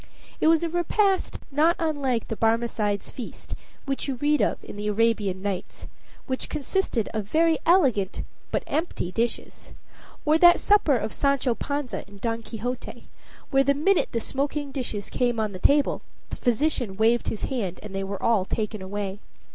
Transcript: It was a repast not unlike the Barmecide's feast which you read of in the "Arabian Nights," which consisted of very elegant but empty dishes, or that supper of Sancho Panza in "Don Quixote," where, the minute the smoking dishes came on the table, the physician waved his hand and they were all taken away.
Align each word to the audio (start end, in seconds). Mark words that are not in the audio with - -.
It 0.39 0.47
was 0.47 0.63
a 0.63 0.69
repast 0.69 1.37
not 1.51 1.75
unlike 1.77 2.27
the 2.27 2.35
Barmecide's 2.35 3.11
feast 3.11 3.53
which 3.85 4.07
you 4.07 4.15
read 4.15 4.41
of 4.41 4.57
in 4.65 4.75
the 4.75 4.87
"Arabian 4.87 5.43
Nights," 5.43 5.87
which 6.25 6.49
consisted 6.49 7.07
of 7.13 7.25
very 7.25 7.59
elegant 7.67 8.23
but 8.49 8.63
empty 8.65 9.11
dishes, 9.11 9.73
or 10.25 10.39
that 10.39 10.59
supper 10.59 10.95
of 10.97 11.13
Sancho 11.13 11.53
Panza 11.53 12.03
in 12.07 12.17
"Don 12.17 12.41
Quixote," 12.41 13.03
where, 13.51 13.63
the 13.63 13.75
minute 13.75 14.09
the 14.11 14.19
smoking 14.19 14.71
dishes 14.71 15.07
came 15.11 15.39
on 15.39 15.51
the 15.51 15.59
table, 15.59 16.01
the 16.31 16.35
physician 16.35 16.97
waved 16.97 17.27
his 17.27 17.43
hand 17.43 17.79
and 17.83 17.93
they 17.93 18.03
were 18.03 18.23
all 18.23 18.43
taken 18.43 18.81
away. 18.81 19.19